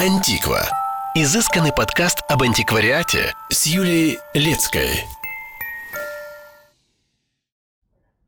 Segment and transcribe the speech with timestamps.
[0.00, 0.68] Антиква.
[1.14, 4.88] Изысканный подкаст об антиквариате с Юлией Лецкой.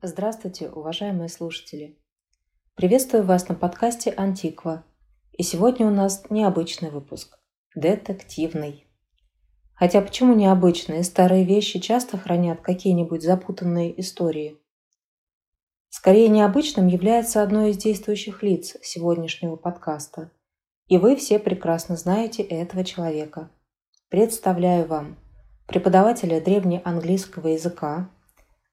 [0.00, 1.98] Здравствуйте, уважаемые слушатели.
[2.76, 4.84] Приветствую вас на подкасте «Антиква».
[5.32, 7.36] И сегодня у нас необычный выпуск–
[7.74, 8.86] детективный.
[9.74, 11.02] Хотя почему необычные?
[11.02, 14.56] Старые вещи часто хранят какие-нибудь запутанные истории.
[15.88, 20.30] Скорее необычным является одно из действующих лиц сегодняшнего подкаста–
[20.88, 23.50] и вы все прекрасно знаете этого человека.
[24.08, 25.16] Представляю вам
[25.66, 28.08] преподавателя древнеанглийского языка,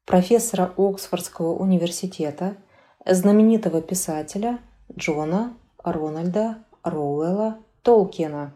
[0.06, 2.58] профессора Оксфордского университета,
[3.06, 4.60] знаменитого писателя
[4.96, 8.54] Джона Рональда Роуэлла Толкина.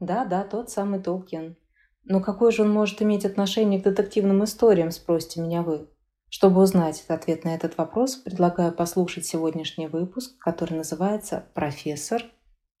[0.00, 1.56] Да-да, тот самый Толкин.
[2.04, 5.88] Но какое же он может иметь отношение к детективным историям, спросите меня вы?
[6.28, 12.24] Чтобы узнать ответ на этот вопрос, предлагаю послушать сегодняшний выпуск, который называется «Профессор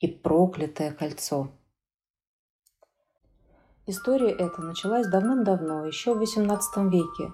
[0.00, 1.48] и проклятое кольцо».
[3.86, 7.32] История эта началась давным-давно, еще в XVIII веке,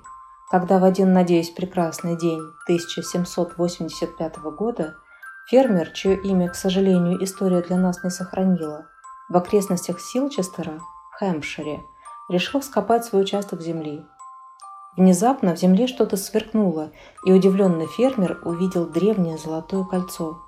[0.51, 4.97] когда в один, надеюсь, прекрасный день 1785 года
[5.49, 8.87] фермер, чье имя, к сожалению, история для нас не сохранила,
[9.29, 10.81] в окрестностях Силчестера,
[11.13, 11.81] в Хэмпшире,
[12.29, 14.05] решил вскопать свой участок земли–
[14.97, 16.91] Внезапно в земле что-то сверкнуло,
[17.25, 20.43] и удивленный фермер увидел древнее золотое кольцо.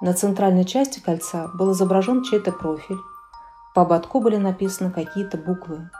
[0.00, 2.98] На центральной части кольца был изображен чей-то профиль.
[3.74, 5.90] По ободку были написаны какие-то буквы.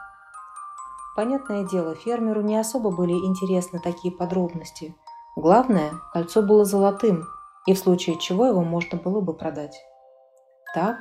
[1.17, 4.95] Понятное дело, фермеру не особо были интересны такие подробности.
[5.35, 7.25] Главное, кольцо было золотым,
[7.67, 9.77] и в случае чего его можно было бы продать.
[10.75, 10.99] Так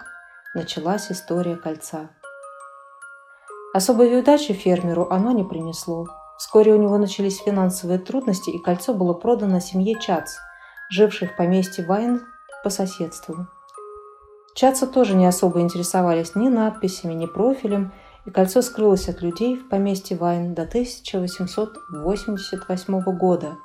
[0.55, 2.09] началась история кольца.
[3.75, 6.07] Особой удачи фермеру оно не принесло.
[6.39, 10.37] Вскоре у него начались финансовые трудности, и кольцо было продано семье Чац,
[10.89, 12.21] жившей в поместье Вайн
[12.67, 13.47] по соседству.
[14.53, 17.93] Чацы тоже не особо интересовались ни надписями, ни профилем,
[18.25, 23.55] и кольцо скрылось от людей в поместье Вайн до 1888 года,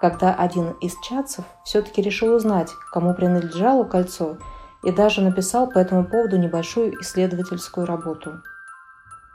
[0.00, 4.38] когда один из чадцев все-таки решил узнать, кому принадлежало кольцо,
[4.82, 8.40] и даже написал по этому поводу небольшую исследовательскую работу.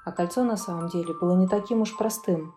[0.05, 2.55] А кольцо на самом деле было не таким уж простым.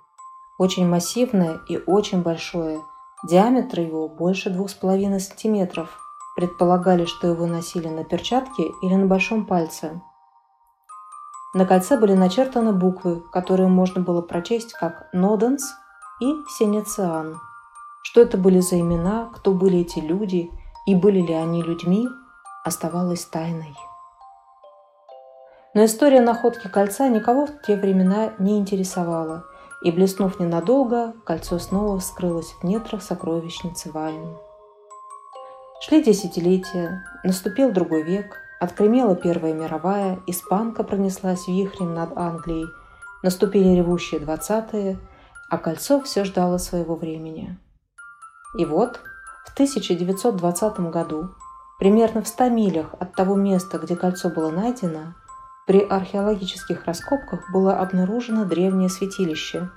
[0.56, 2.81] Очень массивное и очень большое.
[3.28, 6.00] Диаметр его больше двух с половиной сантиметров.
[6.36, 10.00] Предполагали, что его носили на перчатке или на большом пальце.
[11.54, 15.64] На кольце были начертаны буквы, которые можно было прочесть как «Ноденс»
[16.20, 17.41] и «Сенециан».
[18.02, 20.50] Что это были за имена, кто были эти люди
[20.86, 22.06] и были ли они людьми,
[22.64, 23.75] оставалось тайной.
[25.75, 29.44] Но история находки кольца никого в те времена не интересовала–
[29.82, 34.36] и, блеснув ненадолго, кольцо снова вскрылось в нетрах сокровищницы Вайн.
[35.86, 42.66] Шли десятилетия, наступил другой век, откремела Первая мировая, испанка пронеслась вихрем над Англией,
[43.22, 44.98] наступили ревущие двадцатые,
[45.48, 47.56] а кольцо все ждало своего времени.
[48.58, 48.98] И вот
[49.46, 51.30] в 1920 году,
[51.78, 55.14] примерно в 100 милях от того места, где кольцо было найдено,
[55.69, 59.70] при археологических раскопках было обнаружено древнее святилище.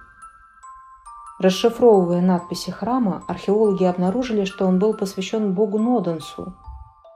[1.40, 6.54] Расшифровывая надписи храма, археологи обнаружили, что он был посвящен богу Ноденсу.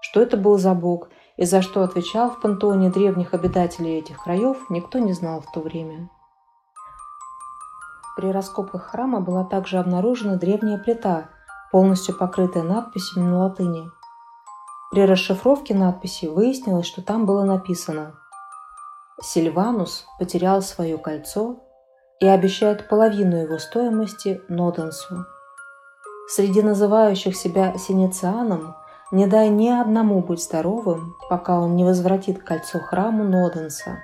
[0.01, 4.57] Что это был за бог и за что отвечал в пантеоне древних обитателей этих краев,
[4.69, 6.09] никто не знал в то время.
[8.15, 11.29] При раскопках храма была также обнаружена древняя плита,
[11.71, 13.89] полностью покрытая надписями на латыни.
[14.91, 18.15] При расшифровке надписи выяснилось, что там было написано
[19.21, 21.62] Сильванус потерял свое кольцо
[22.23, 25.25] и обещает половину его стоимости Ноденсу.
[26.29, 28.77] Среди называющих себя синицианом
[29.11, 33.99] не дай ни одному быть здоровым, пока он не возвратит кольцо храму Ноденса.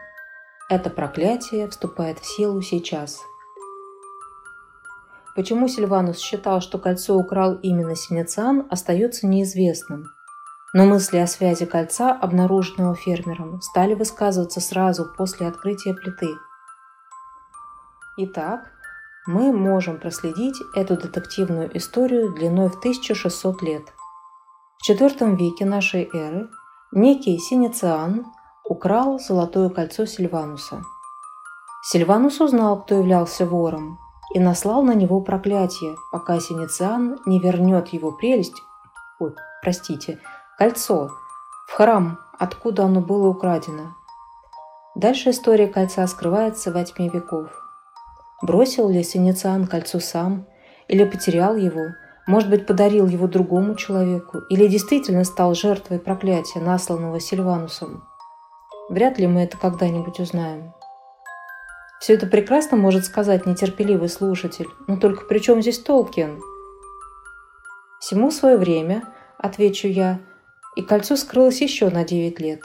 [0.69, 3.21] Это проклятие вступает в силу сейчас.
[5.33, 10.07] Почему Сильванус считал, что кольцо украл именно Синициан, остается неизвестным–
[10.71, 16.27] но мысли о связи кольца, обнаруженного фермером, стали высказываться сразу после открытия плиты.
[18.21, 18.73] Итак,
[19.27, 23.83] мы можем проследить эту детективную историю длиной в 1600 лет.
[24.77, 26.49] В IV веке нашей эры
[26.91, 28.25] некий Синициан
[28.65, 30.83] украл золотое кольцо Сильвануса.
[31.81, 33.97] Сильванус узнал, кто являлся вором,
[34.33, 38.61] и наслал на него проклятие, пока Синициан не вернет его прелесть,
[39.21, 40.19] ой, простите,
[40.57, 41.09] Кольцо.
[41.69, 43.95] В храм, откуда оно было украдено.
[44.93, 47.49] Дальше история кольца скрывается во тьме веков.
[48.41, 50.47] Бросил ли Синициан кольцо сам
[50.87, 51.87] или потерял его,
[52.29, 58.03] Может быть, подарил его другому человеку или действительно стал жертвой проклятия, насланного Сильванусом.
[58.87, 60.75] Вряд ли мы это когда-нибудь узнаем.
[61.99, 66.39] Все это прекрасно может сказать нетерпеливый слушатель, но только при чем здесь Толкин?
[67.99, 69.03] Всему свое время,
[69.39, 70.19] отвечу я,
[70.75, 72.61] и кольцо скрылось еще на 9 лет,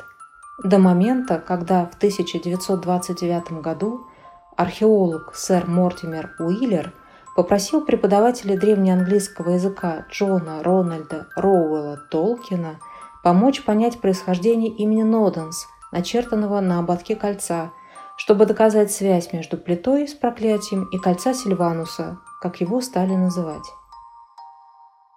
[0.62, 4.06] до момента, когда в 1929 году
[4.56, 6.92] археолог сэр Мортимер Уиллер
[7.36, 12.78] попросил преподавателя древнеанглийского языка Джона Рональда Роуэлла Толкина
[13.22, 17.72] помочь понять происхождение имени Ноденс, начертанного на ободке кольца,
[18.16, 23.66] чтобы доказать связь между плитой с проклятием и кольца Сильвануса, как его стали называть.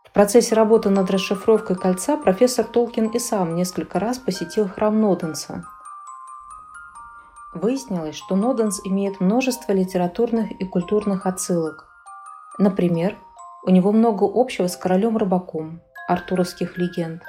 [0.04, 5.66] В процессе работы над расшифровкой кольца профессор Толкин и сам несколько раз посетил храм Ноденса–
[7.54, 11.88] Выяснилось, что Ноденс имеет множество литературных и культурных отсылок.
[12.58, 13.16] Например,
[13.66, 17.22] у него много общего с королем-рыбаком артуровских легенд.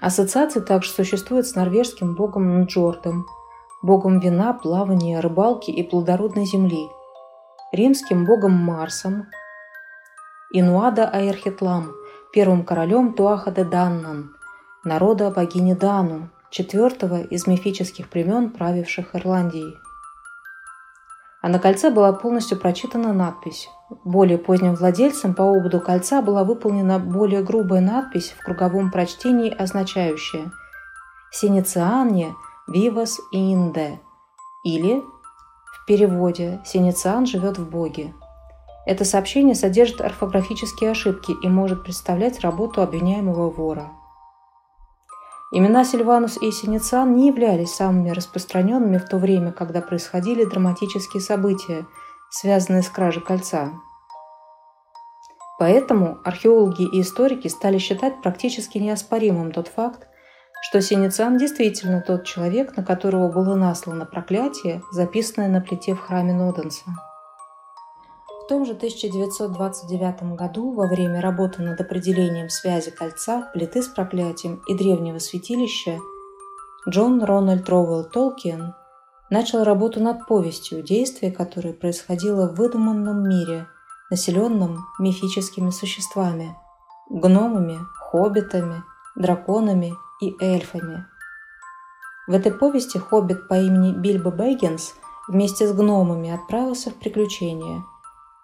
[0.00, 3.26] Ассоциации также существуют с норвежским богом Нджордом,
[3.82, 6.88] богом вина, плавания, рыбалки и плодородной земли,
[7.72, 9.26] римским богом Марсом,
[10.52, 11.92] Инуада Аэрхетлам,
[12.32, 14.34] первым королем Туаха де Даннан,
[14.84, 19.76] народа богини Дану, четвертого из мифических племен, правивших Ирландией.
[21.42, 23.68] А на кольце была полностью прочитана надпись.
[24.04, 30.50] Более поздним владельцем по ободу кольца была выполнена более грубая надпись в круговом прочтении, означающая
[31.30, 32.34] «Синициане
[32.66, 34.00] вивас инде»
[34.64, 38.12] или в переводе «Синициан живет в Боге».
[38.86, 43.92] Это сообщение содержит орфографические ошибки и может представлять работу обвиняемого вора–
[45.52, 51.86] Имена Сильванус и Синициан не являлись самыми распространенными в то время, когда происходили драматические события,
[52.30, 53.70] связанные с кражей кольца.
[55.58, 60.08] Поэтому археологи и историки стали считать практически неоспоримым тот факт,
[60.62, 66.32] что Синициан действительно тот человек, на которого было наслано проклятие, записанное на плите в храме
[66.32, 66.82] Ноденса.
[68.46, 74.62] В том же 1929 году, во время работы над определением связи кольца, плиты с проклятием
[74.68, 75.98] и древнего святилища,
[76.88, 78.72] Джон Рональд Роуэлл Толкиен
[79.30, 83.66] начал работу над повестью, действие которой происходило в выдуманном мире,
[84.12, 86.56] населенном мифическими существами–
[87.10, 88.84] гномами, хоббитами,
[89.16, 89.92] драконами
[90.22, 91.04] и эльфами.
[92.28, 94.94] В этой повести хоббит по имени Бильбо Бэггинс
[95.26, 97.82] вместе с гномами отправился в приключения–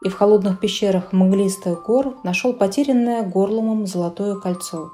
[0.05, 4.91] и в холодных пещерах мглистых гор нашел потерянное Горлумом золотое кольцо.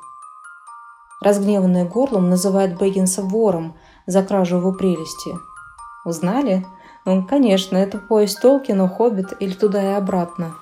[1.21, 3.75] Разгневанный Горлум называет Бэггинса вором
[4.07, 5.31] за кражу его прелести.
[6.05, 6.65] Узнали?
[7.05, 10.55] Ну, конечно, это повесть Толкина, Хоббит или туда и обратно.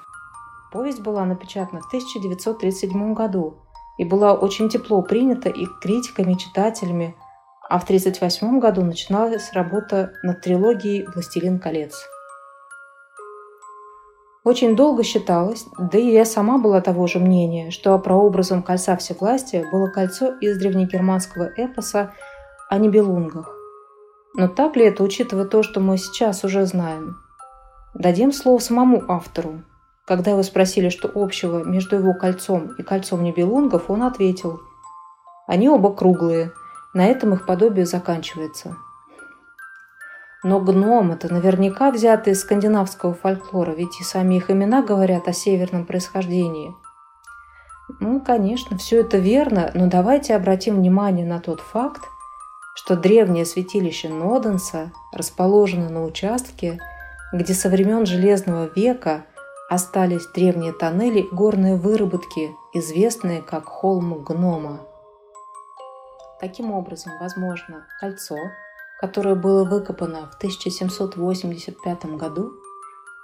[0.73, 3.59] Повесть была напечатана в 1937 году
[3.99, 7.17] и была очень тепло принята и критиками, и читателями,
[7.69, 12.07] а в 1938 году начиналась работа над трилогией «Властелин колец».
[14.47, 19.69] Очень долго считалось, да и я сама была того же мнения, что прообразом кольца всевластия
[19.73, 22.13] было кольцо из древнегерманского эпоса
[22.71, 23.53] о Нибелунгах.
[24.35, 27.17] Но так ли это, учитывая то, что мы сейчас уже знаем?
[27.95, 29.63] Дадим слово самому автору.
[30.07, 34.61] Когда его спросили, что общего между его кольцом и кольцом Нибелунгов, он ответил–
[35.47, 36.53] они оба круглые,
[36.93, 38.77] на этом их подобие заканчивается.
[40.49, 45.33] Но гном– это наверняка взято из скандинавского фольклора, ведь и сами их имена говорят о
[45.33, 46.73] северном происхождении.
[47.99, 52.03] Ну, конечно, все это верно, но давайте обратим внимание на тот факт,
[52.77, 56.79] что древнее святилище Ноденса расположено на участке,
[57.33, 59.27] где со времен Железного века
[59.69, 64.79] остались древние тоннели и горные выработки, известные как холм гнома.
[66.39, 68.37] Таким образом, возможно, кольцо–
[69.01, 72.53] которое было выкопано в 1785 году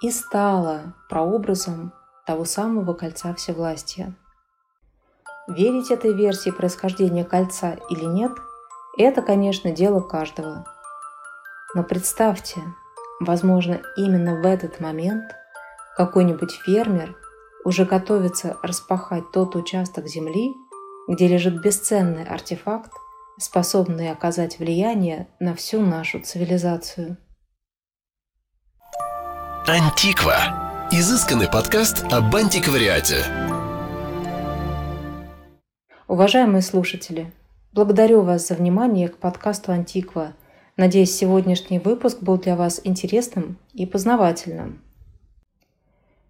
[0.03, 1.93] и стало прообразом
[2.27, 4.15] того самого кольца всевластия.
[5.49, 8.33] Верить этой версии происхождения кольца или нет,
[8.97, 10.67] это, конечно, дело каждого.
[11.75, 12.61] Но представьте,
[13.21, 15.25] возможно, именно в этот момент
[15.97, 17.17] какой-нибудь фермер
[17.65, 20.55] уже готовится распахать тот участок земли,
[21.09, 22.93] где лежит бесценный артефакт,
[23.43, 27.17] способные оказать влияние на всю нашу цивилизацию.
[29.67, 30.89] Антиква.
[30.91, 33.25] Изысканный подкаст об антиквариате.
[36.07, 37.33] Уважаемые слушатели,
[37.73, 40.35] благодарю вас за внимание к подкасту «Антиква».
[40.77, 44.83] Надеюсь, сегодняшний выпуск был для вас интересным и познавательным.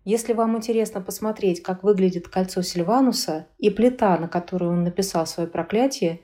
[0.04, 5.49] Если вам интересно посмотреть, как выглядит кольцо Сильвануса и плита, на которую он написал свое
[5.49, 6.21] проклятие,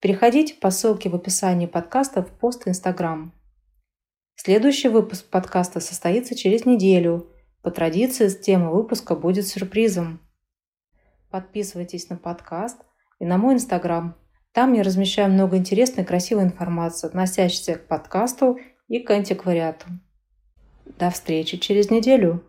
[0.00, 3.32] переходите по ссылке в описании подкаста в пост Инстаграм.
[4.34, 7.28] Следующий выпуск подкаста состоится через неделю.
[7.62, 10.20] По традиции, тема выпуска будет сюрпризом.
[11.30, 12.78] Подписывайтесь на подкаст
[13.18, 14.16] и на мой Инстаграм.
[14.52, 19.86] Там я размещаю много интересной и красивой информации, относящейся к подкасту и к антиквариату.
[20.98, 22.42] До встречи через неделю!